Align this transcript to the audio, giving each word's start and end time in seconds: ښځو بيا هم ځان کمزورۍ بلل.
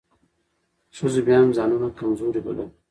ښځو 0.97 1.21
بيا 1.27 1.37
هم 1.41 1.49
ځان 1.57 1.71
کمزورۍ 1.99 2.41
بلل. 2.45 2.69